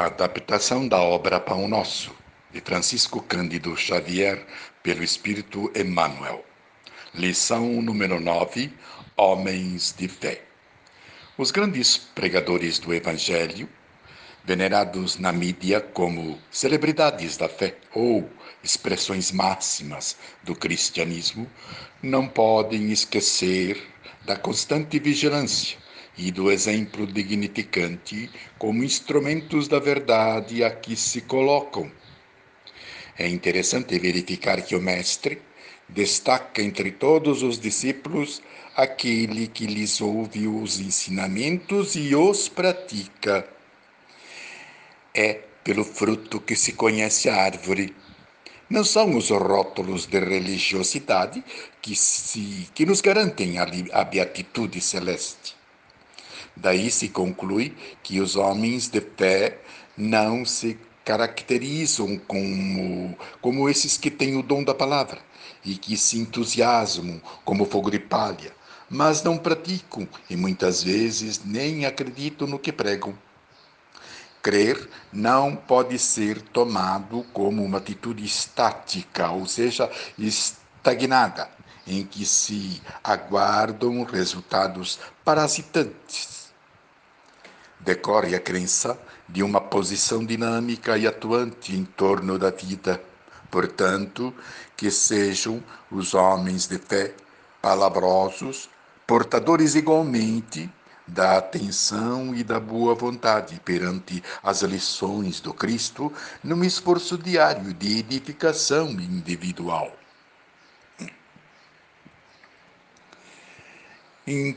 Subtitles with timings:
[0.00, 2.10] A adaptação da obra Pão Nosso,
[2.50, 4.46] de Francisco Cândido Xavier,
[4.82, 6.42] pelo Espírito Emmanuel.
[7.14, 8.72] Lição número 9:
[9.14, 10.40] Homens de Fé.
[11.36, 13.68] Os grandes pregadores do Evangelho,
[14.42, 18.26] venerados na mídia como celebridades da fé ou
[18.64, 21.46] expressões máximas do cristianismo,
[22.02, 23.86] não podem esquecer
[24.24, 25.76] da constante vigilância
[26.20, 31.90] e do exemplo dignificante como instrumentos da verdade a que se colocam.
[33.18, 35.40] É interessante verificar que o Mestre
[35.88, 38.42] destaca entre todos os discípulos
[38.76, 43.48] aquele que lhes ouve os ensinamentos e os pratica.
[45.14, 47.96] É pelo fruto que se conhece a árvore.
[48.68, 51.42] Não são os rótulos de religiosidade
[51.80, 55.59] que, se, que nos garantem a, a beatitude celeste.
[56.60, 59.58] Daí se conclui que os homens de fé
[59.96, 65.22] não se caracterizam como, como esses que têm o dom da palavra
[65.64, 68.52] e que se entusiasmam como fogo de palha,
[68.90, 73.14] mas não praticam e muitas vezes nem acreditam no que pregam.
[74.42, 81.48] Crer não pode ser tomado como uma atitude estática, ou seja, estagnada,
[81.86, 86.39] em que se aguardam resultados parasitantes
[87.80, 93.02] decorre a crença de uma posição dinâmica e atuante em torno da vida.
[93.50, 94.34] Portanto,
[94.76, 97.14] que sejam os homens de fé
[97.60, 98.68] palavrosos,
[99.06, 100.70] portadores igualmente
[101.06, 107.98] da atenção e da boa vontade perante as lições do Cristo num esforço diário de
[107.98, 109.96] edificação individual.
[114.26, 114.56] Em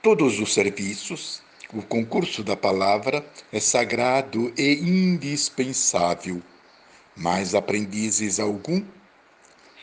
[0.00, 6.42] todos os serviços, o concurso da palavra é sagrado e indispensável,
[7.16, 8.84] mas aprendizes algum?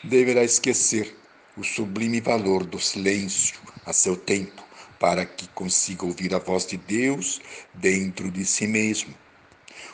[0.04, 1.16] Deverá esquecer
[1.56, 4.62] o sublime valor do silêncio a seu tempo,
[5.00, 7.40] para que consiga ouvir a voz de Deus
[7.72, 9.14] dentro de si mesmo.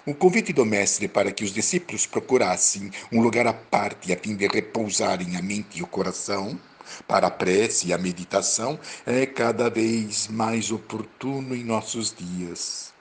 [0.05, 4.35] O convite do Mestre para que os discípulos procurassem um lugar à parte a fim
[4.35, 6.59] de repousarem a mente e o coração
[7.07, 12.93] para a prece e a meditação é cada vez mais oportuno em nossos dias.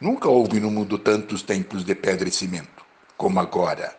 [0.00, 2.84] Nunca houve no mundo tantos templos de pedra e cimento
[3.16, 3.94] como agora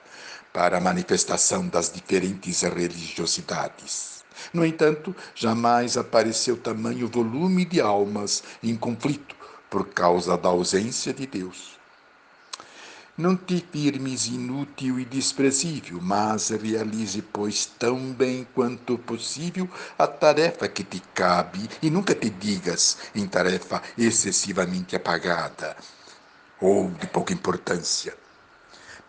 [0.52, 4.24] para a manifestação das diferentes religiosidades.
[4.52, 9.36] No entanto, jamais apareceu tamanho volume de almas em conflito
[9.70, 11.81] por causa da ausência de Deus.
[13.18, 20.66] Não te firmes inútil e desprezível, mas realize, pois, tão bem quanto possível a tarefa
[20.70, 25.76] que te cabe e nunca te digas em tarefa excessivamente apagada
[26.60, 28.16] ou de pouca importância.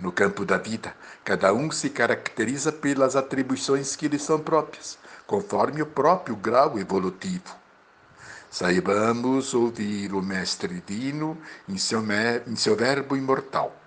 [0.01, 0.93] No campo da vida,
[1.23, 4.99] cada um se caracteriza pelas atribuições que lhe são próprias,
[5.29, 7.55] conforme o próprio grau evolutivo.
[8.51, 12.03] Saibamos ouvir o Mestre Divino em seu,
[12.49, 13.79] em seu verbo imortal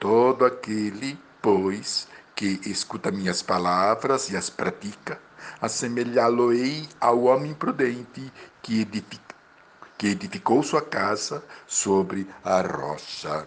[0.00, 5.20] Todo aquele, pois, que escuta minhas palavras e as pratica,
[5.60, 9.20] assemelhá-lo-ei ao homem prudente que, edific...
[9.98, 13.46] que edificou sua casa sobre a rocha.